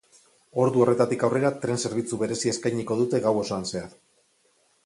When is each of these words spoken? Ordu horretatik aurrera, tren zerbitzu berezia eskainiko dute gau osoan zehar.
Ordu 0.63 0.79
horretatik 0.85 1.25
aurrera, 1.27 1.51
tren 1.65 1.81
zerbitzu 1.83 2.21
berezia 2.23 2.57
eskainiko 2.57 3.01
dute 3.03 3.23
gau 3.27 3.37
osoan 3.43 3.73
zehar. 3.75 3.97